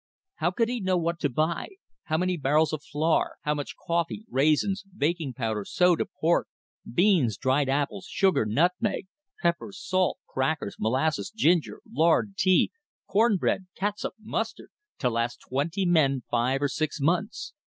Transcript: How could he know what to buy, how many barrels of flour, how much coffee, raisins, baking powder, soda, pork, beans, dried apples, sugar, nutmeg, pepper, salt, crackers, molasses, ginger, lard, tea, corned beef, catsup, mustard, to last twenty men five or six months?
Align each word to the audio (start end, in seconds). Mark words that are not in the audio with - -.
How 0.37 0.49
could 0.49 0.67
he 0.67 0.79
know 0.81 0.97
what 0.97 1.19
to 1.19 1.29
buy, 1.29 1.73
how 2.05 2.17
many 2.17 2.35
barrels 2.35 2.73
of 2.73 2.81
flour, 2.83 3.35
how 3.43 3.53
much 3.53 3.75
coffee, 3.85 4.25
raisins, 4.31 4.81
baking 4.97 5.33
powder, 5.33 5.63
soda, 5.63 6.07
pork, 6.19 6.47
beans, 6.91 7.37
dried 7.37 7.69
apples, 7.69 8.07
sugar, 8.09 8.43
nutmeg, 8.47 9.05
pepper, 9.43 9.71
salt, 9.71 10.17
crackers, 10.25 10.77
molasses, 10.79 11.29
ginger, 11.29 11.81
lard, 11.87 12.35
tea, 12.35 12.71
corned 13.05 13.39
beef, 13.41 13.59
catsup, 13.75 14.15
mustard, 14.19 14.71
to 14.97 15.07
last 15.07 15.39
twenty 15.47 15.85
men 15.85 16.23
five 16.31 16.63
or 16.63 16.67
six 16.67 16.99
months? 16.99 17.53